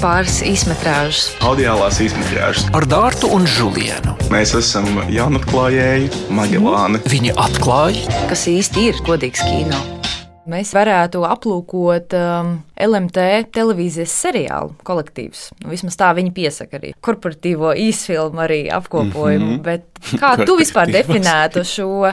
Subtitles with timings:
[0.00, 1.30] pāris īsmetrāžas.
[1.44, 4.16] Audiālās īsmetrāžas ar Dārtu un Žulienu.
[4.32, 7.04] Mēs esam jaunatklājēji Magelāni.
[7.10, 9.99] Viņi atklāja, kas īsti ir godīgs kino.
[10.50, 15.46] Mēs varētu aplūkot um, LMT televīzijas seriālu kolektīvs.
[15.62, 19.46] Nu, vismaz tā viņi piesaka arī korporatīvo īsfilmu arī apkopojumu.
[19.46, 19.62] Mm -hmm.
[19.62, 22.12] Bet kā tu vispār definētu šo?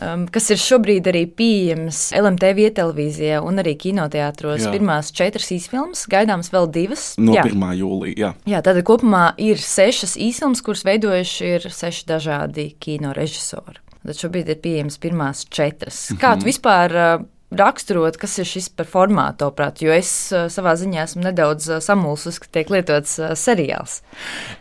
[0.00, 4.62] Um, kas ir šobrīd arī pieejams LMT vietelevīzijā un arī kinoteātros.
[4.64, 4.70] Jā.
[4.72, 7.14] Pirmās četras īsfilmas, gaidāmas vēl divas.
[7.18, 7.44] No jā.
[7.44, 7.66] 1.
[7.76, 8.16] jūlijā.
[8.16, 8.32] Jā.
[8.48, 13.76] jā, tad kopumā ir sešas īsfilmas, kuras veidojuši ir seši dažādi kino režisori.
[14.00, 16.06] Tad šobrīd ir pieejamas pirmās četras.
[16.16, 16.48] Kā tu mhm.
[16.48, 21.24] vispār uh, raksturot, kas ir šis par formātu, prāt, jo es uh, savā ziņā esmu
[21.26, 24.00] nedaudz uh, samulsis, ka tiek lietots uh, seriāls.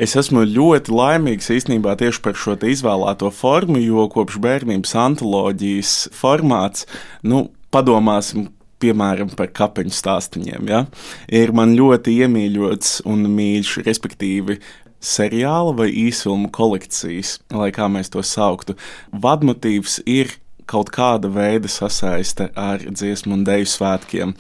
[0.02, 6.88] Es esmu ļoti laimīgs īstenībā tieši par šo izvēlēto formu, jo kopš bērnības antoloģijas formāts,
[7.22, 8.50] nu, padomāsim,
[8.80, 10.68] piemēram, par kapeņu stāstiem.
[10.70, 10.86] Ja?
[11.28, 14.60] Ir man ļoti iemīļots un mīļš, respektīvi,
[15.00, 18.76] seriāla vai īsfilmu kolekcijas, lai kā mēs to sauktu.
[19.12, 20.34] Vadmotīvs ir
[20.70, 24.34] kaut kāda veida sasaiste ar dziesmu un dēļu svētkiem.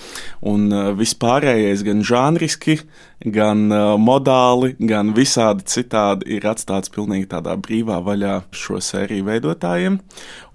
[0.52, 2.80] Un uh, vispārējais, gan žanriski,
[3.26, 10.00] gan uh, modāli, gan visādi citādi ir atstāts pilnīgi tādā brīvā vaļā šo sēriju veidotājiem.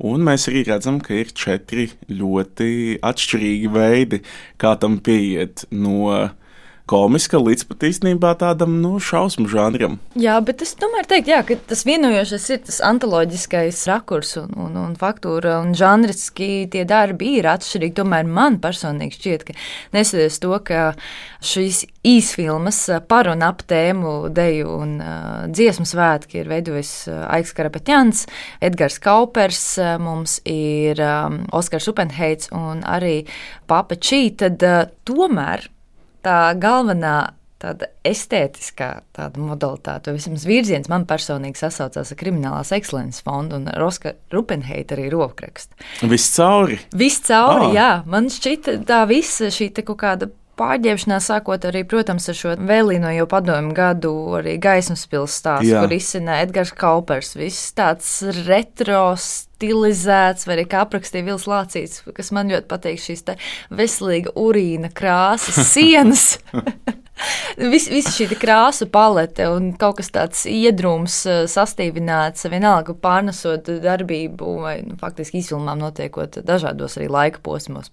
[0.05, 4.23] Un mēs arī redzam, ka ir četri ļoti atšķirīgi veidi,
[4.61, 6.31] kā tam pieiet no
[6.91, 9.97] komiska līdz pat īstenībā tādam nu, šausmu žanram.
[10.21, 14.77] Jā, bet es tomēr teiktu, jā, ka tas vienojošais ir tas antoloģiskais rakurs un, un,
[14.83, 17.97] un faktūra un žanriski tie darbi ir atšķirīgi.
[18.03, 19.57] Tomēr man personīgi šķiet, ka
[19.97, 20.85] neskatoties to, ka
[21.45, 27.57] šīs īsfilmas par un ap tēmu deju un uh, dziesmu svētki ir veidojis uh, Aiks
[27.57, 28.27] Karapetjans,
[28.65, 29.63] Edgars Kaupers,
[30.05, 33.23] mums ir um, Oskars Upenheits un arī
[33.71, 35.71] Papa Čī, tad uh, tomēr
[36.25, 37.17] tā galvenā
[37.65, 43.71] tāda estētiskā tāda modalitāte, vai vismaz virziens man personīgi sasaucās ar Kriminālās ekscelences fondu un
[43.81, 45.79] Roska Rupenheita arī rokrakstu.
[46.11, 46.79] Viss cauri?
[46.93, 47.77] Viss cauri, oh.
[47.77, 47.91] jā.
[48.11, 53.27] Man šķita tā visa šī kaut kāda pārģērbšanās, sākot arī, protams, ar šo vēlīno jau
[53.31, 57.35] padomu gadu, arī gaismas pilsētas kur izsina Edgars Kaupers.
[57.39, 58.11] Viss tāds
[58.47, 63.25] retro stilizēts, vai arī kā aprakstīja Vils Lācīts, kas man ļoti patīk šīs
[63.75, 66.27] veselīga urīna krāsas sienas.
[67.59, 74.57] Visa vis šī krāsu palete un kaut kas tāds iedrūms, eh, sastīvināts, vienalga pārnesot darbību,
[74.67, 77.93] vai nu, faktiski izfilmām notiekot dažādos arī laika posmos.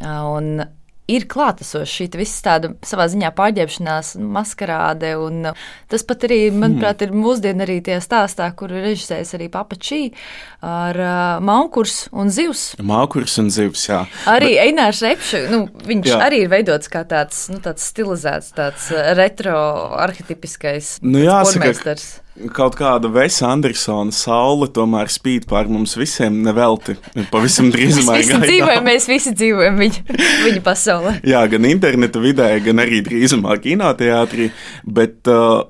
[0.00, 0.62] Un
[1.10, 5.12] ir klātesoša šī visa tāda savā ziņā pārģērbšanās, maskarāde.
[5.90, 10.00] Tas pat arī, manuprāt, ir mūsdienu arī tie stāstā, kur ir režisējis arī Papačī
[10.66, 12.64] ar uh, Maukurs un Zivs.
[12.78, 14.04] Maukurs un Zivs, jā.
[14.30, 14.62] Arī Bet...
[14.68, 16.20] Einārs Repša, nu, viņš jā.
[16.28, 19.60] arī ir veidots kā tāds, nu, tāds stilizēts, tāds retro
[20.00, 21.72] arhetipiskais nu, jāsaka,
[22.54, 26.96] kaut kāda Vesa Andersona saule tomēr spīd pār mums visiem nevelti.
[27.32, 30.04] Pavisam drīzumā mēs visi dzīvojam, mēs visi dzīvojam viņa,
[30.46, 31.16] viņa pasaulē.
[31.28, 34.50] Jā, gan interneta vidē, gan arī drīzumā kinoteātrī.
[34.84, 35.66] Bet, uh,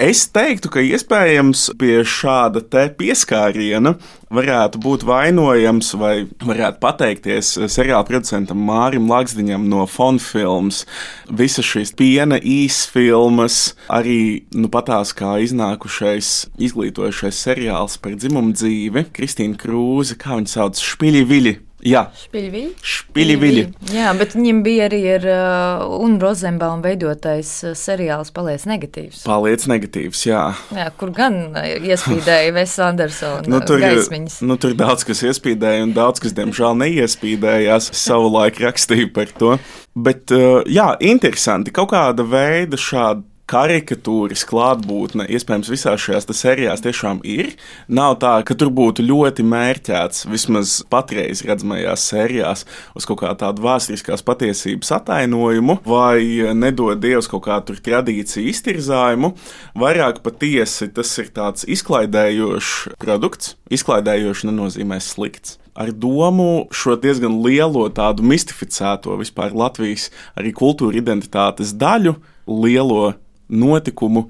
[0.00, 2.62] Es teiktu, ka iespējams pie šāda
[2.96, 3.92] pieskāriena
[4.32, 10.86] varētu būt vainojams vai varētu pateikties seriāla producentam Mārim Laksdiņam no Fonfilms.
[11.28, 19.60] Visas šīs piena īsfilmas, arī nu, patās kā iznākušais izglītojušais seriāls par dzimumu dzīvi, Kristīna
[19.60, 22.70] Krūze, kā viņa sauc, Špiļi Viļi Jā, Špiļviļi.
[22.84, 23.62] Špiļviļi.
[23.94, 29.22] Jā, bet viņam bija arī ar uh, un Rozenbaum veidotais uh, seriāls Paliec negatīvs.
[29.28, 30.42] Paliec negatīvs, jā.
[30.76, 34.40] Jā, kur gan uh, iespīdēja Ves Andersona nu, tur, gaismiņas.
[34.44, 37.92] Nu, tur daudz kas iespīdēja un daudz kas, diemžēl, neiespīdējās.
[37.96, 39.56] Savu laiku rakstīju par to.
[39.96, 47.20] Bet, uh, jā, interesanti, kaut kāda veida šāda karikatūras klātbūtne iespējams visās šajās serijās tiešām
[47.26, 47.52] ir.
[47.90, 53.64] Nav tā, ka tur būtu ļoti mērķēts, vismaz patreiz redzamajās sērijās, uz kaut kā tādu
[53.66, 59.34] vēsturiskās patiesības atainojumu, vai nedod Dievs kaut kādu tradīciju iztirzājumu.
[59.78, 63.56] Vairāk patiesi tas ir tāds izklaidējošs produkts.
[63.70, 71.72] Izklaidējošs nenozīmē slikts ar domu šo diezgan lielo tādu mistificēto vispār Latvijas arī kultūra identitātes
[71.78, 72.16] daļu,
[72.50, 73.14] lielo
[73.50, 74.28] notikumu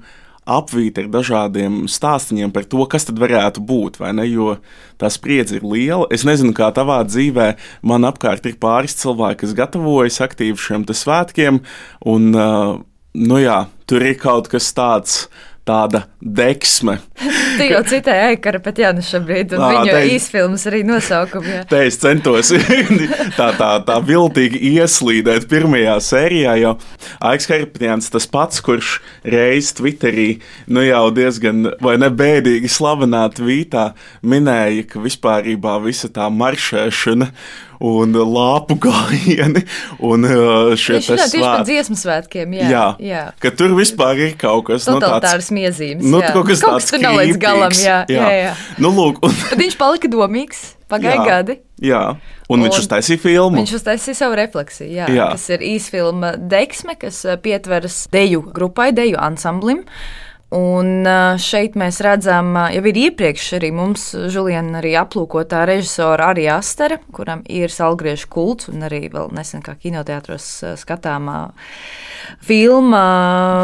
[0.51, 4.25] apvīta ar dažādiem stāstiem par to, kas tad varētu būt, vai ne?
[4.25, 4.55] Jo
[4.99, 6.07] tā spriedze ir liela.
[6.13, 7.51] Es nezinu, kā tavā dzīvē
[7.87, 11.61] man apkārt ir pāris cilvēki, kas gatavojas aktīvi šiem svētkiem,
[12.09, 12.81] un, uh,
[13.13, 15.27] nu jā, tur ir kaut kas tāds
[15.67, 16.97] tāda deksme.
[17.51, 21.49] Tu jau citēji Aikara pat Jānis šobrīd, un Ā, viņu te- īsfilmas arī nosaukumu.
[21.51, 21.63] jā.
[21.71, 22.49] Te es centos
[23.39, 26.71] tā, tā, tā viltīgi ieslīdēt pirmajā sērijā, jo
[27.27, 28.93] Aiks Karpņāns tas pats, kurš
[29.27, 30.29] reiz Twitterī,
[30.71, 33.89] nu jau diezgan, vai ne bēdīgi slavenā tvītā,
[34.23, 37.27] minēja, ka vispārībā visa tā maršēšana
[37.81, 39.63] un lāpu gājieni
[40.05, 42.53] un uh, šie Viņš te runā tieši par dziesmu svētkiem.
[42.59, 43.23] Jā, Jā, jā.
[43.41, 46.05] ka tur vispār ir kaut kas nu, tāds Totalitāras miezīmes.
[46.05, 46.29] Nu, jā.
[46.35, 47.73] kaut kas kaut tāds kas tur nav līdz galam.
[47.73, 47.85] krītīgs.
[47.87, 48.29] Jā, jā.
[48.45, 48.53] jā.
[48.83, 50.61] Nu, lūk, un, Bet viņš palika domīgs,
[50.91, 51.25] pagāja Jā.
[51.27, 51.57] gadi.
[51.81, 52.01] jā,
[52.51, 53.57] un viņš Un uztaisīja filmu.
[53.61, 54.89] Viņš uztaisīja savu refleksiju.
[54.91, 55.29] Jā, Jā.
[55.33, 59.81] Tas ir īsfilma Deksme, kas eh, pietveras deju grupai, deju ansamblim.
[60.51, 61.07] Un
[61.39, 67.45] šeit mēs redzam, jau ir iepriekš arī mums, Juliana, arī aplūkotā režisora Arī Astera, kuram
[67.47, 70.49] ir salgriežu kults, un arī vēl nesen kā kinoteātros
[70.81, 71.37] skatāmā
[72.43, 73.05] filma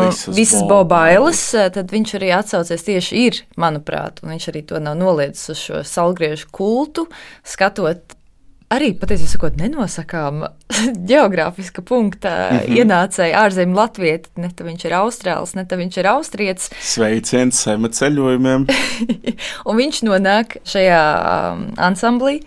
[0.05, 1.41] Visas Visas Boba Bobailes,
[1.75, 5.83] tad viņš arī atsaucies tieši ir, manuprāt, un viņš arī to nav noliedzis uz šo
[5.87, 7.07] salgriežu kultu,
[7.43, 8.16] skatot
[8.73, 10.41] arī patiesībā sakot, nenosakām
[11.11, 12.79] geogrāfiska punkta mm -hmm.
[12.81, 14.29] ienācēja ārzemju latvieti.
[14.35, 16.69] Ne tā viņš ir austrāls, ne tā viņš ir austrietis.
[16.95, 18.67] Sveiciens sema ceļojumiem.
[19.65, 21.03] Un viņš nonāk šajā
[21.53, 22.41] um, ansamblī.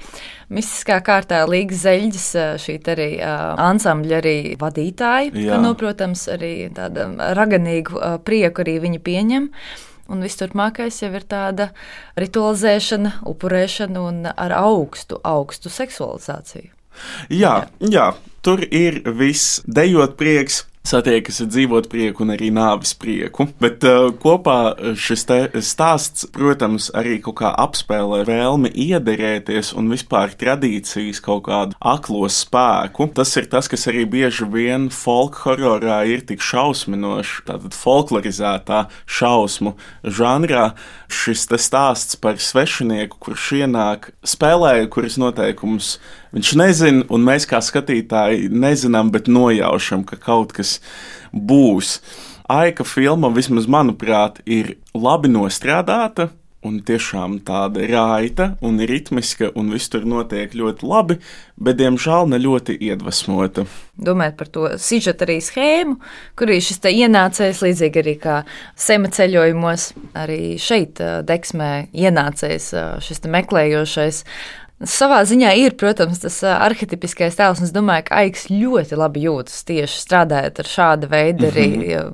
[0.51, 6.71] Mistiskā kārtā Līgas zeļģis, uh, šī arī uh, ansambļa arī vadītāja, ka, nu, protams, arī
[6.75, 7.07] tāda
[7.39, 9.47] raganīgu uh, prieku arī viņi pieņem.
[10.11, 11.71] Un viss turpmākais jau ir tāda
[12.19, 16.80] ritualizēšana, upurēšana un ar augstu, augstu seksualizāciju.
[17.33, 18.11] Jā, jā,
[18.43, 20.65] tur ir viss dejot prieks.
[20.81, 23.45] Satiekas ar dzīvot prieku un arī nāvis prieku.
[23.61, 25.27] Bet uh, kopā šis
[25.61, 33.11] stāsts, protams, arī kaut kā apspēlē vēlmi iederēties un vispār tradīcijas kaut kādu aklo spēku.
[33.13, 39.77] Tas ir tas, kas arī bieži vien folk hororā ir tik šausminošs, tātad folklorizētā šausmu
[40.03, 40.71] žanrā.
[41.13, 45.99] Šis stāsts par svešinieku, kurš ienāk, spēlē, kuras noteikumus
[46.37, 50.79] viņš nezina, un mēs kā skatītāji nezinām, bet nojaušam, ka kaut kas
[51.33, 51.99] būs.
[52.51, 56.31] Aika filma, vismaz manuprāt, ir labi nostrādāta.
[56.61, 61.15] Un tiešām tāda raita un ritmiska, un viss tur notiek ļoti labi,
[61.57, 63.65] bet, diemžēl, ne ļoti iedvesmota.
[63.97, 65.97] Domājot par to sižetu arī schēmu,
[66.37, 68.37] kur ir šis ienācējs, līdzīgi arī kā
[68.77, 69.87] sema ceļojumos,
[70.21, 74.21] arī šeit ā, deksmē ienācējs ā, šis meklējošais.
[74.81, 79.27] Savā ziņā ir, protams, tas ā, arhetipiskais tēls, un es domāju, ka Aiks ļoti labi
[79.27, 81.67] jūtas tieši strādājot ar šāda veida arī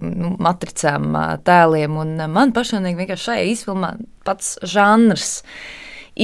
[0.03, 1.15] nu, matricām,
[1.47, 1.95] tēliem.
[2.03, 3.93] Un man personīgi vienkārši šajā izfilmā
[4.27, 5.37] pats žanrs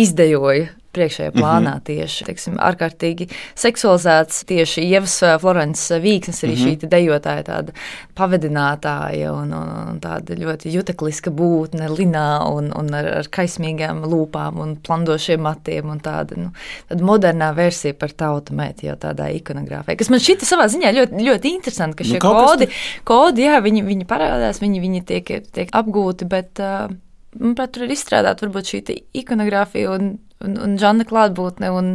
[0.02, 1.84] izdejoja priekšējā plānā mm -hmm.
[1.88, 4.44] tieši teiksim, ārkārtīgi seksualizēts.
[4.48, 6.68] Tieši Ievas ā, Florences Vīksnes, arī mm -hmm.
[6.68, 7.72] šī te dejotāja, tāda
[8.14, 14.60] pavadinātāja un, un, un tāda ļoti jutekliska būtne, linā un, un ar, ar kaismīgām lūpām
[14.60, 16.50] un plandošiem matiem un tāda, nu,
[16.88, 21.24] tāda modernā versija par tautu meitu jau tādā ikonogrāfijā, kas man šķita savā ziņā ļoti,
[21.28, 22.68] ļoti interesanti, ka Nu, šie kas kodi,
[23.04, 26.90] kodi, jā, viņi, viņi parādās, viņi, viņi tiek, tiek apgūti, bet, uh,
[27.38, 31.92] manuprāt, tur ir izstrādāta varbūt šī te ikonogrāfija un, un, un žanra klātbūtne, un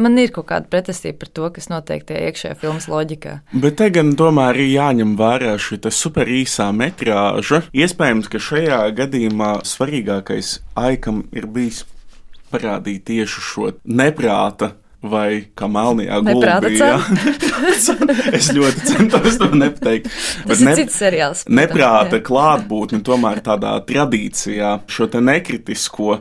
[0.00, 3.38] man ir kaut kāda pretestība par to, kas notiek tajā iekšējā filmas loģikā.
[3.52, 7.64] Bet te gan tomēr ir jāņem vērā šī super īsā metrāža.
[7.76, 11.84] Iespējams, ka šajā gadījumā svarīgākais aikam ir bijis
[12.52, 14.74] parādīt tieši šo neprāta.
[15.02, 16.78] Vai kā melnajā Neprāta gulbī.
[16.82, 18.32] jā.
[18.38, 20.06] es ļoti centos to nepateikt.
[20.46, 21.42] Tas ir cits seriāls.
[21.50, 26.20] Neprāta klātbūtne tomēr tādā tradīcijā, šo te nekritisko,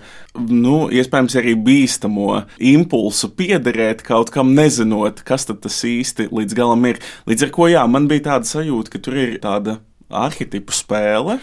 [0.49, 6.89] nu, iespējams, arī bīstamo impulsu piederēt kaut kam, nezinot, kas tad tas īsti līdz galam
[6.89, 7.03] ir.
[7.29, 9.77] Līdz ar ko, jā, man bija tāda sajūta, ka tur ir tāda
[10.11, 11.39] arhitektu spēle.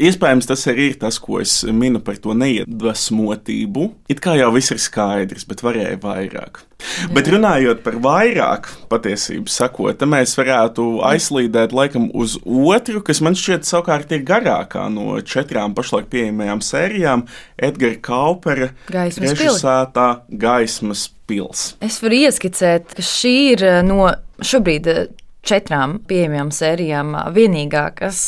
[0.00, 3.90] Iespējams, tas arī ir tas, ko es minu par to neiedvesmotību.
[4.12, 6.62] It kā jau viss ir skaidrs, bet varēja vairāk.
[6.80, 7.10] Jā.
[7.12, 13.68] Bet runājot par vairāk, patiesībā sakot, mēs varētu aizslīdēt laikam uz otru, kas man šķiet
[13.68, 17.26] savukārt ir garākā no četrām pašlaik pieejamajām sērijām-
[17.68, 19.36] Edgara Kaupera Gaismas pili.
[19.36, 21.74] režisētā Gaismas pils.
[21.80, 24.10] Es varu ieskicēt, ka šī ir eh, no
[24.40, 25.06] šobrīd eh,
[25.46, 28.20] četrām pieejamām sērijām vienīgā, kas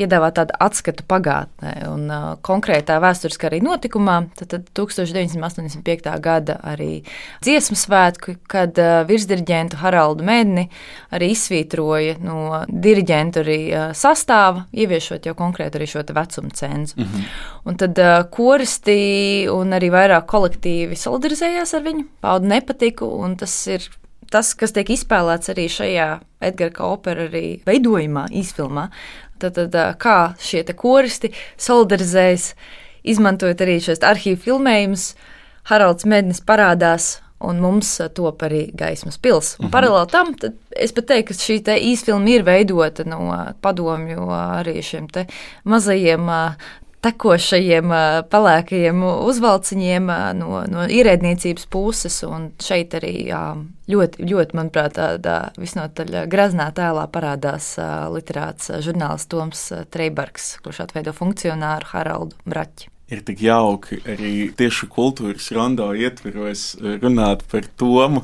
[0.00, 2.06] piedāvā tādu atskatu pagātnē un
[2.46, 4.16] konkrētā vēsturiskā arī notikumā.
[4.38, 6.10] Tad, tad 1985.
[6.24, 7.02] gada arī
[7.44, 8.78] dziesmu svētku, kad
[9.08, 10.66] virsdiriģentu Haraldu Mēdni
[11.14, 13.60] arī izsvītroja no diriģentu arī
[13.98, 16.94] sastāva, ieviešot jau konkrēti arī šo vecumu cenzu.
[16.96, 17.24] Mm -hmm.
[17.64, 17.98] Un tad
[18.30, 23.80] koristi un arī vairāk kolektīvi solidarizējās ar viņu, pauda nepatiku, un tas ir
[24.32, 26.10] tas, kas tiek izspēlēts arī šajā
[26.50, 28.88] Edgara Kaupera arī veidojumā, īsfilmā.
[29.40, 32.54] tad, tad kā šie koristi solidarizējas,
[33.08, 35.14] izmantojot arī šos arhīvu filmējumus.
[35.70, 39.54] Haralds Mednis parādās un mums top arī gaismas pils.
[39.58, 39.72] Un mhm.
[39.72, 40.32] Paralēli tam,
[40.76, 41.58] es pat teiktu, ka šī
[41.90, 43.20] īsfilma ir veidota no
[43.64, 45.08] padomju arī šiem
[45.64, 46.28] mazajiem
[47.04, 47.92] tekošajiem,
[48.32, 52.20] pelēkajiem uzvalciņiem no, no ierēdniecības puses.
[52.28, 53.14] Un šeit arī
[53.90, 57.72] ļoti, ļoti manuprāt, tādā visnotaļ graznā tēlā parādās
[58.14, 65.48] literāts žurnālists Toms Treibergs, kurš atveido funkcionāru Haraldu Braķi ir tik jauki arī tieši kultūras
[65.56, 68.22] rondo ietveros runāt par Tomu.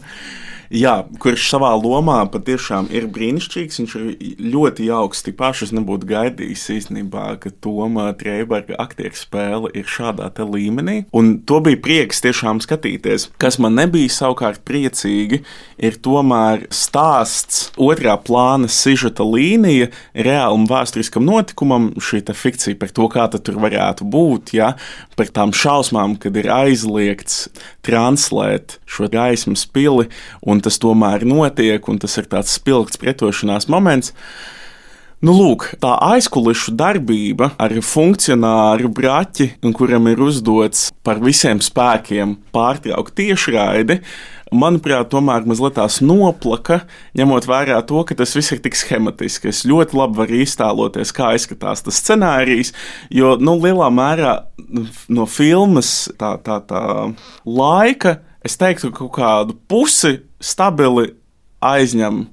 [0.72, 3.80] Jā, kurš savā lomā patiešām ir brīnišķīgs.
[3.80, 5.22] Viņš ir ļoti jauks.
[5.26, 11.04] Tik paši es nebūtu gaidījis īstenībā, ka Toma Trēberga aktieru spēle ir šādā līmenī.
[11.16, 13.30] Un to bija prieks tiešām skatīties.
[13.42, 15.42] Kas man nebija savukārt priecīgi,
[15.78, 23.28] ir tomēr stāsts, otrā plāna sižeta līnija reālam vēsturiskam notikumam, šī fikcija par to, kā
[23.36, 24.56] tur varētu būt.
[24.56, 24.74] Ja?
[25.16, 27.46] par tām šausmām, kad ir aizliegts
[27.86, 30.08] translēt šo gaismas pili,
[30.56, 34.14] un tas tomēr notiek, un tas ir tāds spilgts pretošanās moments.
[35.24, 43.16] Nu, lūk, tā aizkulisku darbība ar funkcionāru braķi, kuram ir uzdots par visiem spēkiem pārtraukt
[43.16, 43.96] tiešraidi,
[44.52, 46.82] manuprāt, tomēr mazliet tās noplaka,
[47.16, 49.48] ņemot vērā to, ka tas viss ir tik schematiski.
[49.50, 52.74] Es ļoti labi varu iztēloties, kā izskatās tas scenārijs,
[53.08, 54.36] jo nu, lielā mērā
[55.08, 56.84] no filmas tā, tā, tā
[57.48, 61.12] laika es teiktu, ka kaut kādu pusi stabili
[61.64, 62.26] aizņem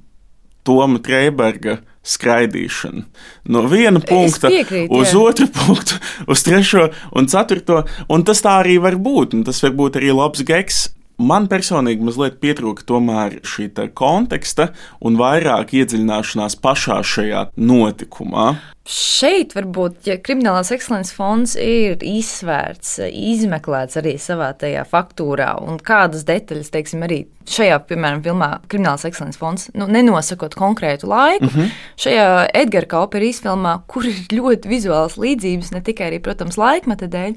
[0.64, 3.04] Toma Treiberga skraidīšana.
[3.52, 5.20] No viena punkta piekrīt, uz jā.
[5.20, 7.84] otru punktu, uz trešo un ceturto.
[8.12, 9.38] Un tas tā arī var būt.
[9.48, 10.84] Tas var būt arī labs geks.
[11.24, 14.72] Man personīgi mazliet pietrūka tomēr šī konteksta
[15.06, 18.56] un vairāk iedziļināšanās pašā šajā notikumā.
[18.84, 26.26] Šeit varbūt ja kriminālās ekscelences fonds ir izsvērts, izmeklēts arī savā tajā faktūrā, un kādas
[26.28, 31.72] detaļas, teiksim, arī šajā, piemēram, filmā Kriminālās ekscelences fonds, nu, nenosakot konkrētu laiku, mm -hmm.
[32.00, 37.36] šajā Edgara Kaupera izfilmā, kur ir ļoti vizuāls līdzības, ne tikai arī, protams, laikmeta dēļ,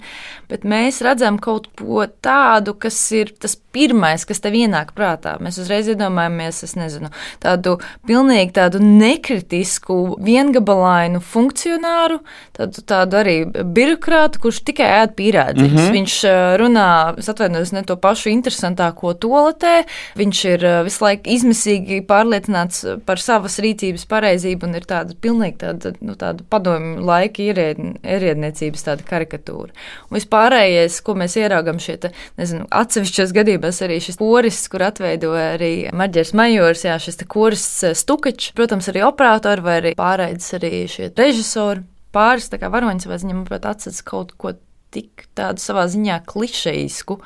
[0.48, 5.36] bet mēs redzam kaut ko tādu, kas ir tas pirmais, kas tev ienāk prātā.
[5.40, 7.10] Mēs uzreiz iedomājamies, es nezinu,
[7.40, 12.20] tādu pilnīgi tādu nekritisku, viengabalainu funkcionāru,
[12.56, 13.36] tādu, tādu arī
[13.76, 15.72] birokrātu, kurš tikai ēd pīrādziņus.
[15.72, 15.96] Mm -hmm.
[15.96, 16.16] Viņš
[16.62, 16.88] runā,
[17.20, 19.84] es atvainojos, ne to pašu interesantāko toaletē,
[20.16, 25.92] viņš ir visu laiku izmisīgi pārliecināts par savas rīcības pareizību un ir tāda pilnīgi tāda,
[26.00, 29.72] nu, tāda padomju laika ierēdniecības tāda karikatūra.
[30.10, 35.46] Un vispārējais, ko mēs ieraugam šie, te, nezinu, atsevišķos gadījumos arī šis koris, kur atveidoja
[35.56, 37.66] arī Maģers Majors, jā, šis koris
[37.98, 43.66] Stukačs, protams, arī operatori vai arī pārēdz arī šie režisori pāris varoņi savā ziņā, manuprāt,
[43.68, 44.54] atceras kaut ko
[44.94, 47.18] tik tādu savā ziņā klišejisku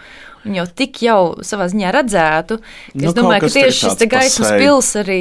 [0.47, 2.59] un jau tik jau savā ziņā redzētu.
[2.95, 5.21] Nu, es domāju, ka tieši šis gaismas pils arī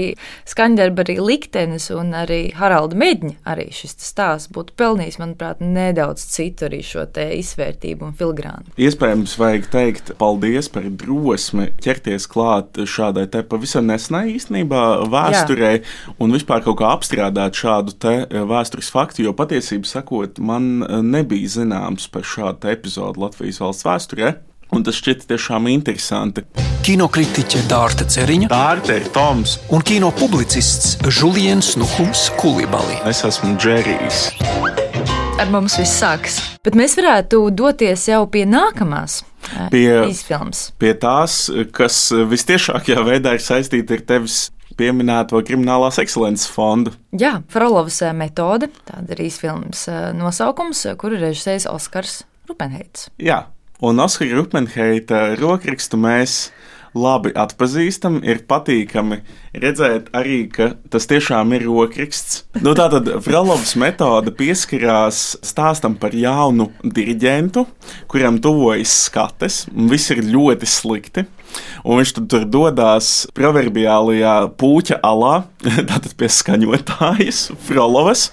[0.50, 6.82] Skandarba liktenis un arī Haralda Medņa arī šis stāsts būtu pelnījis, manuprāt, nedaudz citu arī
[6.86, 8.74] šo te izvērtību un filigrānu.
[8.80, 15.84] Iespējams, vajag teikt paldies par drosmi ķerties klāt šādai te pavisam nesenai īstenībā vēsturē Jā.
[16.22, 18.16] un vispār kaut kā apstrādāt šādu te
[18.50, 24.36] vēstures faktu, jo patiesībā sakot, man nebija zināms par šādu epizodu Latvijas valsts vēsturē.
[24.70, 26.44] Un tas šķiet tiešām interesanti.
[26.86, 33.00] Kinokritiķe Dārta Ceriņa, Dārta Toms un kino publicists Julians Nuhums Kulibali.
[33.10, 34.28] Es esmu Džerijs.
[35.42, 36.38] Ar mums viss sākas.
[36.62, 39.24] Bet mēs varētu doties jau pie nākamās.
[39.74, 40.68] Pie, izfilms.
[40.78, 44.40] pie tās, kas visciešākajā veidā ir saistīta ar tevis
[44.78, 46.94] pieminēto kriminālās ekscelences fondu.
[47.18, 49.88] Jā, Frolovas metode, tāda ir īsfilmas
[50.20, 52.20] nosaukums, kuru režisējis Oskars
[52.52, 53.10] Rupenheits.
[53.18, 53.48] Jā,
[53.80, 56.50] Un Oskara Rupmenheita rokrakstu mēs
[57.00, 58.18] labi atpazīstam.
[58.28, 59.22] Ir patīkami
[59.56, 62.42] redzēt arī, ka tas tiešām ir rokraksts.
[62.60, 67.64] Nu, Tātad Fralovs metode pieskarās stāstam par jaunu diriģentu,
[68.12, 71.30] kuram tuvojas skates, un viss ir ļoti slikti.
[71.84, 75.36] Un viņš tur dodas proverbiālajā puķa alā,
[75.90, 78.30] tātad pie skaņotājas, Frolovas,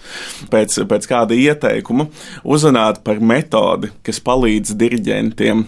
[0.53, 2.09] pēc, pēc kāda ieteikuma,
[2.45, 5.67] uzzināt par metodi, kas palīdz diriģentiem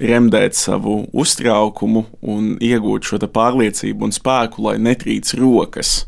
[0.00, 6.04] remdēt savu uztraukumu un iegūt šo pārliecību un spēku, lai netrīc rokas.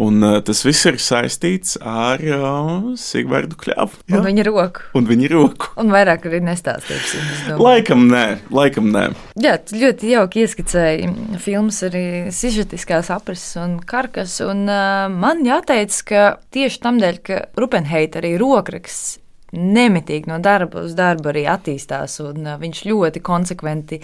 [0.00, 4.00] Un, uh, tas viss ir saistīts ar uh, Sigvardu Kļavu.
[4.10, 4.20] Jā.
[4.20, 4.86] Un viņa roku.
[4.98, 5.72] Un viņa roku.
[5.80, 7.58] Un vairāk arī nestāstīsim.
[7.60, 8.24] Laikam nē,
[8.54, 9.08] laikam nē.
[9.42, 11.10] Jā, ļoti jauki ieskicēji
[11.42, 14.38] filmas arī sižetiskās aprises un karkas.
[14.44, 16.24] Un, uh, man jāteic, ka
[16.54, 19.18] tieši tam dēļ, ka Rupenheita arī rokraksts
[19.54, 24.00] nemitīgi no darba uz darbu arī attīstās, un uh, viņš ļoti konsekventi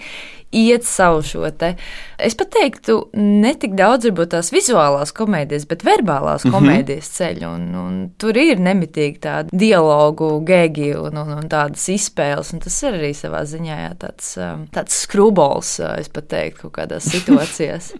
[0.51, 1.73] iet savu šo te.
[2.19, 6.57] Es pat teiktu, ne tik daudz varbūt tās vizuālās komēdijas, bet verbālās mm -hmm.
[6.57, 12.53] komēdijas ceļu, un, un tur ir nemitīgi tādi dialogu, gēgi un, un, un tādas izspēles,
[12.53, 16.67] un tas ir arī savā ziņā jā, tāds, um, tāds skrubols, uh, es pat teiktu,
[16.67, 17.93] kaut kādās situācijās.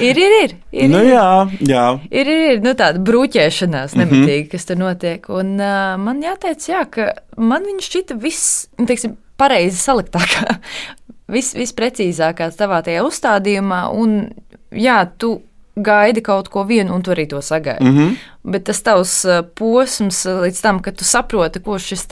[0.00, 0.54] Ir, ir, ir.
[0.72, 1.10] ir, nu, ir.
[1.14, 1.28] jā,
[1.68, 1.84] jā.
[2.10, 4.02] Ir, ir, ir nu, tāda brūķēšanās, mhm.
[4.02, 4.52] nemitīgi, mm -hmm.
[4.52, 5.28] kas tur notiek.
[5.28, 10.58] Un, uh, man jāteic, jā, ka man viņa šķita viss, nu, teiksim, pareizi saliktākā,
[11.34, 13.82] vis, visprecīzākā savā tajā uzstādījumā.
[13.92, 14.32] Un,
[14.72, 15.40] jā, tu
[15.76, 17.84] gaidi kaut ko vienu, un tu arī to sagaidi.
[17.84, 18.16] Mm -hmm.
[18.42, 22.06] Bet tas tavs posms līdz tam, kad tu saproti, kurš šis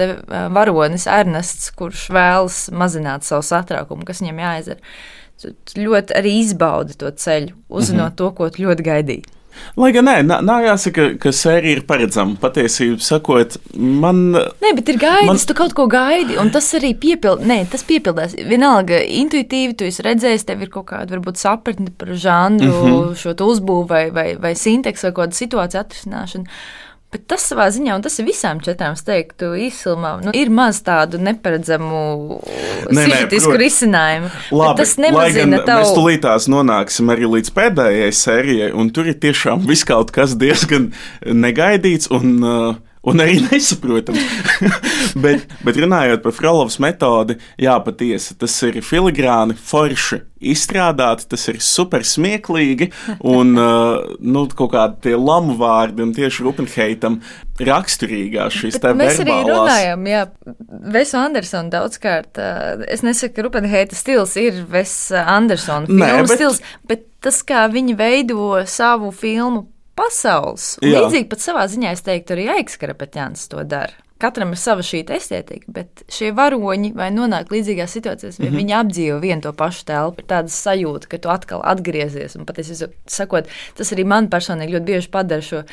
[0.51, 4.81] varonis Ernests, kurš vēlas mazināt savu satraukumu, kas viņam jāizdara
[5.43, 8.17] tu ļoti arī izbaudi to ceļu, uzzinot mm -hmm.
[8.17, 9.25] to, ko tu ļoti gaidīji.
[9.79, 12.37] Lai gan nē, nav jāsaka, ka sērija ir paredzama.
[12.43, 14.23] Patiesībā, sakot, man.
[14.35, 15.41] Nē, bet ir gaidis, man...
[15.49, 17.43] tu kaut ko gaidi, un tas arī piepild...
[17.47, 18.37] nē, tas piepildās.
[18.50, 23.19] Vienalga, intuitīvi tu esi redzējis, tev ir kaut kāda varbūt sapratne par žanru, mm -hmm.
[23.23, 26.59] šo uzbūvi vai, vai, vai sinteksu vai kādu situāciju atrisināšanu.
[27.14, 31.21] Bet tas savā ziņā, un tas ir visām četrām, teiktu, īsilmā, nu, ir maz tādu
[31.23, 32.40] neparedzamu
[32.90, 34.33] sižetisku risinājumu.
[34.50, 35.85] Labi, tas nemazina tavu.
[35.85, 40.90] Mēs tulītās nonāksim arī līdz pēdējai sērijai, un tur ir tiešām viss kaut kas diezgan
[41.23, 42.11] negaidīts.
[42.14, 44.21] Un, uh, un arī nesaprotams.
[45.25, 51.61] bet, bet runājot par Frolovas metodi, jā, patiesi tas ir filigrāni, forši izstrādāti, tas ir
[51.65, 52.91] super smieklīgi,
[53.33, 57.21] un uh, nu, kaut kādi tie lamu vārdi un tieši Rupenheitam
[57.65, 59.23] raksturīgās šīs te mēs verbālās.
[59.23, 60.25] arī runājam, jā,
[60.95, 62.41] Vesu Andersonu daudzkārt.
[62.41, 66.37] Uh, es nesaku, ka Rupenheita stils ir Ves Andersona filmu Nē, bet...
[66.37, 70.75] stils, bet tas, kā viņi veido savu filmu pasaules.
[70.85, 73.95] Līdzīgi pat savā ziņā es teiktu, arī Aikskarapeķāns to dara.
[74.23, 78.61] Katram ir sava šī estētika, bet šie varoņi vai nonāk līdzīgās situācijās, vai mm -hmm.
[78.63, 82.37] viņi apdzīvo vienu to pašu telpu, ir tāda sajūta, ka tu atkal atgriezies.
[82.37, 85.65] Un patiesībā, sakot, tas arī man personīgi ļoti bieži padara šo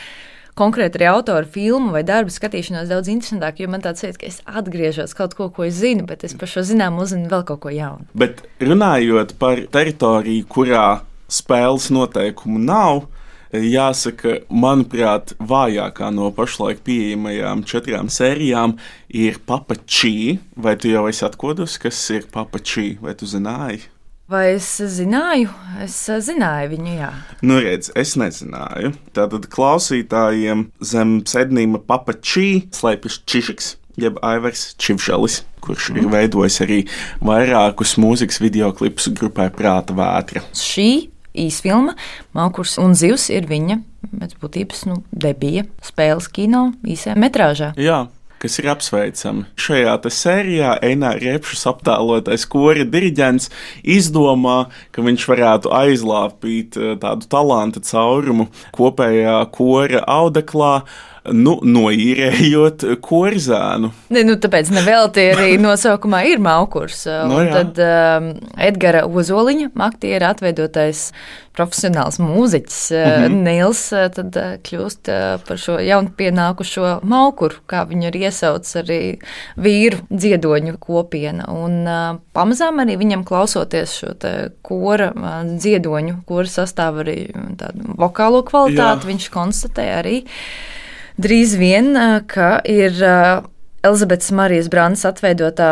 [0.58, 4.42] konkrēti arī autoru filmu vai darbu skatīšanos daudz interesantāk, jo man tāds ir, ka es
[4.46, 7.70] atgriežos kaut ko, ko es zinu, bet es par šo zināmu uzzinu vēl kaut ko
[7.70, 8.06] jaunu.
[8.14, 13.06] Bet runājot par teritoriju, kurā spēles noteikumu nav,
[13.52, 18.78] Jāsaka, manuprāt, vājākā no pašlaik pieejamajām četrām sērijām
[19.12, 20.40] ir papačī.
[20.56, 23.90] Vai tu jau esi atkodus, kas ir papačī, vai tu zināji?
[24.32, 25.52] Vai es zināju?
[25.84, 27.12] Es zināju viņu, jā.
[27.44, 28.94] Nu, redz, es nezināju.
[29.12, 33.76] Tātad klausītājiem zem pseidonīma papačī slēpjas Čišiks.
[34.00, 36.00] Jeb Aivars Čivšalis, kurš mm.
[36.00, 36.78] ir veidojis arī
[37.20, 40.46] vairākus mūzikas video klipus grupai Prāta vētra.
[40.56, 41.96] Šī īsfilma.
[42.38, 47.76] Maukurs un zivs ir viņa pēc būtības nu, debija spēles kino īsajā metrāžā.
[47.80, 48.08] Jā.
[48.42, 49.44] Kas ir apsveicami.
[49.62, 53.52] Šajā sērijā Einā Repšas aptēlotais kora diriģents
[53.86, 60.74] izdomā, ka viņš varētu aizlāpīt eh, tādu talantu caurumu kopējā kora audeklā,
[61.30, 63.92] nu, noīrējot korzānu.
[64.14, 67.04] Ne, nu, tāpēc nevelti arī nosaukumā ir maukurs.
[67.30, 67.62] no, jā.
[67.62, 71.10] tad um, Edgara Ozoliņa, aktiera atveidotais
[71.52, 73.42] profesionāls mūziķis mm -hmm.
[73.46, 73.82] Nils,
[74.16, 75.12] tad kļūst
[75.48, 79.02] par šo jaunpienākušo maukuru, kā viņu ir iesaucis arī
[79.60, 81.50] vīru dziedoņu kopiena.
[81.52, 84.16] Un uh, pamazām arī viņam klausoties šo
[84.62, 89.12] kora uh, dziedoņu, kura sastāv arī tādu vokālo kvalitāti, Jā.
[89.12, 90.24] viņš konstatē arī,
[91.20, 91.94] drīz vien,
[92.32, 92.96] ka ir
[93.82, 95.72] Elizabetes Marijas Brānas atveidotā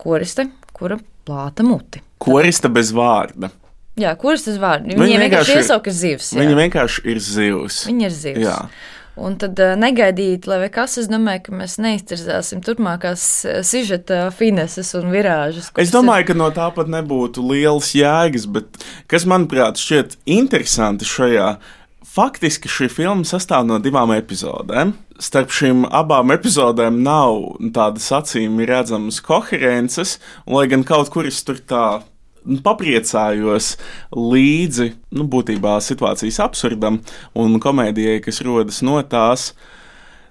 [0.00, 2.02] koriste, kura plāta muti.
[2.22, 3.50] Koriste bez vārda.
[3.96, 4.90] Jā, kuras tas vārds?
[4.90, 6.34] Viņa, viņa vienkārši iesauka zivs.
[6.34, 6.42] Jā.
[6.42, 7.78] Viņa vienkārši ir zivs.
[7.88, 8.42] Viņa ir zivs.
[8.44, 8.58] Jā.
[9.16, 13.22] Un tad negaidīt, lai kas, es domāju, ka mēs neiztirzāsim turpmākās
[13.64, 15.70] sižeta fineses un virāžas.
[15.80, 16.28] Es domāju, ir...
[16.28, 21.54] ka no tā pat nebūtu liels jēgas, bet kas, manuprāt, šķiet interesanti šajā
[22.06, 24.94] Faktiski šī filma sastāv no divām epizodēm.
[25.20, 30.16] Starp šīm abām epizodēm nav tādas acīm redzamas koherences,
[30.46, 31.86] lai gan kaut kur es tur tā
[32.46, 33.74] nu, papriecājos
[34.14, 37.00] līdzi nu, būtībā situācijas absurdam
[37.36, 39.50] un komēdijai, kas rodas no tās,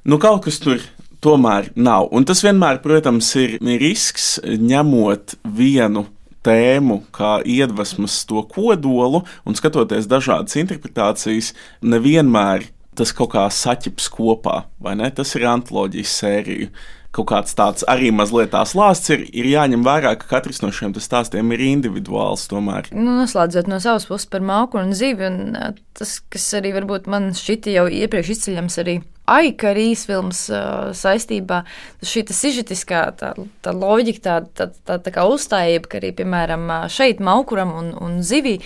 [0.07, 0.81] nu kaut kas tur
[1.25, 2.09] tomēr nav.
[2.15, 6.07] Un tas vienmēr, protams, ir risks ņemot vienu
[6.45, 14.61] tēmu, kā iedvesmas to kodolu, un skatoties dažādas interpretācijas, nevienmēr tas kaut kā saķips kopā,
[14.79, 15.09] vai ne?
[15.11, 16.69] Tas ir antoloģijas sērija.
[17.15, 20.95] Kaut kāds tāds arī mazliet tās lāsts ir, ir jāņem vērā, ka katrs no šiem
[20.99, 22.47] stāstiem ir individuāls.
[22.51, 22.91] Tomēr.
[22.91, 25.55] Nu, noslēdzot no savas puses par māku un zivi, un
[25.95, 26.75] tas, kas arī
[27.07, 31.63] man šķita jau iepriekš izceļams arī Aika arī īsfilmas uh, saistībā.
[32.05, 33.31] Šī sižetiskā tā,
[33.65, 38.19] tā loģika, tā, tā, tā, tā kā uzstājība, ka arī, piemēram, šeit maukuram un, un
[38.21, 38.59] zivī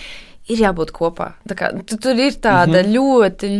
[0.48, 1.32] ir jābūt kopā.
[1.56, 2.92] Kā, tu, tur ir tāda mm -hmm.
[2.96, 3.50] ļoti,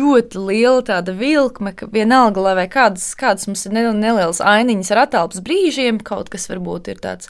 [0.00, 5.42] ļoti liela tāda vilkme, ka vienalga, lai kādas, kādas mums ir nelielas ainiņas ar attēlpas
[5.46, 7.28] brīžiem, kaut kas varbūt ir tāds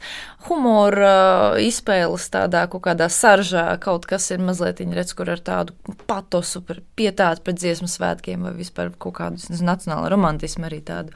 [0.48, 5.72] humora izspēles, tādā kaut kādā saržā, kaut kas ir mazliet, redz, kur ar tādu
[6.06, 6.62] patosu,
[6.96, 11.12] pietātu pret dziesmu svētkiem vai vispār kaut kādu nacionālu romantismu arī tādu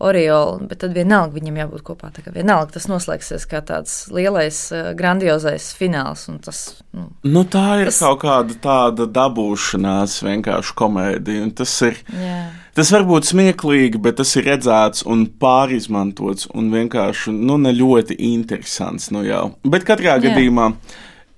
[0.00, 2.08] Oriolu, bet tad vienalga viņam jābūt kopā.
[2.32, 6.24] Vienalga tas noslēgsies kā tāds lielais, eh, grandiozais fināls.
[6.40, 6.60] Tas,
[6.96, 7.98] nu, nu, tā ir tas...
[8.00, 11.50] kaut kāda tāda dabūšanās, vienkārši komēdija.
[11.60, 12.00] Tas ir.
[12.16, 12.40] Jā.
[12.80, 18.16] Tas var būt smieklīgi, bet tas ir redzēts un pārizmantots un vienkārši nu, ne ļoti
[18.30, 19.10] interesants.
[19.12, 19.50] Nu jau.
[19.68, 20.24] bet katrā Jā.
[20.30, 20.70] gadījumā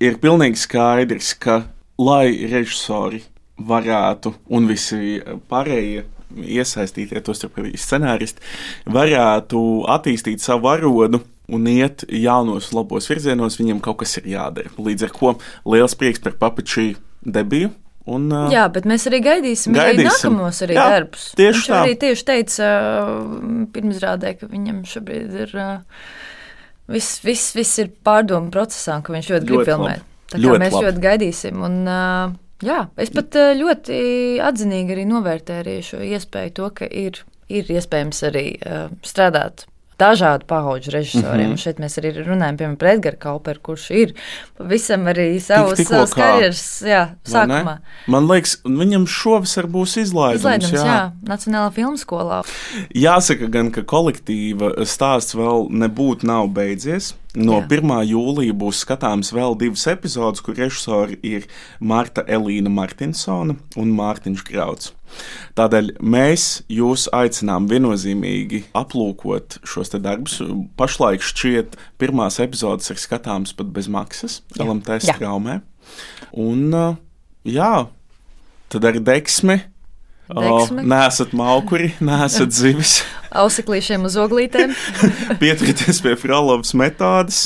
[0.02, 1.64] ir pilnīgi skaidrs, ka
[1.98, 3.24] lai režisori
[3.58, 5.18] varētu un visi
[5.50, 6.04] pārējie
[6.36, 8.42] iesaistītie, tostarp arī scenāristi,
[8.92, 14.72] varētu attīstīt savu valodu un iet jaunos, labos virzienos, viņam kaut kas ir jādara.
[14.78, 15.32] Līdz ar to
[15.74, 16.92] liels prieks par papičī
[17.22, 17.72] debiju.
[18.10, 20.00] Un, uh, jā, bet mēs arī gaidīsim, gaidīsim.
[20.00, 21.26] arī nākamos arī jā, darbus.
[21.38, 21.80] Tieši Viņš tā.
[21.84, 22.70] arī tieši teica
[23.74, 25.52] pirmizrādē, ka viņam šobrīd ir
[26.90, 30.08] viss, viss, viss ir pārdomu procesā, ka viņš ļoti grib filmēt.
[30.32, 30.88] Tā kā ļoti mēs labi.
[30.88, 31.62] ļoti gaidīsim.
[31.62, 33.98] Un, uh, Jā, es pat eh, ļoti
[34.44, 39.66] atzinīgi arī novērtēju šo iespēju, to, ka ir, ir iespējams arī uh, strādāt
[40.02, 41.46] dažādu pauģu režisoriem.
[41.46, 41.62] Mm -hmm.
[41.62, 44.14] Šeit mēs arī runājam piemēram, par Edgars Kauperu, kurš ir
[44.58, 47.78] pavisam arī savus, Tik, savus karjeras jā, sākumā.
[48.06, 50.40] Man liekas, viņam šovasar būs izlaidums.
[50.40, 50.86] izlaidums jā.
[50.86, 52.42] jā, Nacionālā filmu skolā.
[52.94, 57.14] Jāsaka gan, ka kolektīva stāsts vēl nebūtu nav beidzies.
[57.32, 57.68] No Jā.
[57.78, 57.92] 1.
[58.10, 61.46] jūlija būs skatāms vēl divas epizodes, kur režisori ir
[61.80, 64.92] Marta Elīna Martinsona un Mārtiņš Krauts.
[65.56, 70.38] Tādēļ mēs jūs aicinām viennozīmīgi aplūkot šos darbus.
[70.76, 75.60] Pašlaik šķiet, pirmās epizodes ir skatāmas pat bez maksas, LMT straumē.
[76.36, 76.68] Un
[77.48, 77.74] jā,
[78.72, 79.62] tad ar deksmi
[80.32, 80.84] Deksme.
[80.86, 83.00] Nē, esat maukuri, neesat zivis.
[83.38, 84.74] Auseklīšiem uz oglītēm.
[85.42, 87.42] Pieturieties pie Fralovas metodas.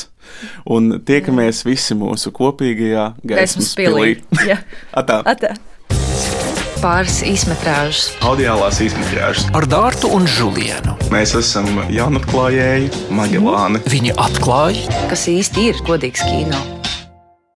[0.68, 4.18] Un tiekamies visi mūsu kopīgajā gaismas pilī.
[5.00, 5.22] Atā.
[5.22, 5.54] Atā.
[6.76, 10.92] Pāris īsmetrāžas, audiālās īsmetrāžas ar Dārtu un Žulienu.
[11.08, 13.80] Mēs esam jaunatklājēji, Magelāni.
[13.88, 16.60] Viņi atklāja, kas īsti ir godīgs kino.